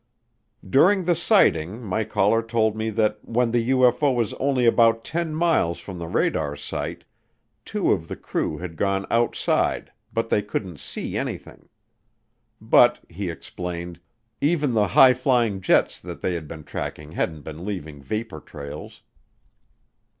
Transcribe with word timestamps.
During 0.67 1.03
the 1.05 1.13
sighting 1.13 1.83
my 1.83 2.03
caller 2.03 2.41
told 2.41 2.75
me 2.75 2.89
that 2.89 3.19
when 3.23 3.51
the 3.51 3.69
UFO 3.69 4.15
was 4.15 4.33
only 4.39 4.65
about 4.65 5.03
ten 5.03 5.35
miles 5.35 5.77
from 5.79 5.99
the 5.99 6.07
radar 6.07 6.55
site 6.55 7.03
two 7.65 7.91
of 7.91 8.07
the 8.07 8.15
crew 8.15 8.57
had 8.57 8.77
gone 8.77 9.05
outside 9.11 9.91
but 10.11 10.29
they 10.29 10.41
couldn't 10.41 10.79
see 10.79 11.15
anything. 11.15 11.69
But, 12.59 12.97
he 13.09 13.29
explained, 13.29 13.99
even 14.41 14.73
the 14.73 14.87
high 14.87 15.13
flying 15.13 15.61
jets 15.61 15.99
that 15.99 16.21
they 16.21 16.33
had 16.33 16.47
been 16.47 16.63
tracking 16.63 17.11
hadn't 17.11 17.43
been 17.43 17.63
leaving 17.63 18.01
vapor 18.01 18.39
trails. 18.39 19.03